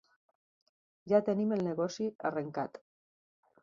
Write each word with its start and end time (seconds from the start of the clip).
Ja 1.13 1.21
tenim 1.29 1.55
el 1.59 1.63
negoci 1.69 2.11
arrencat. 2.33 2.85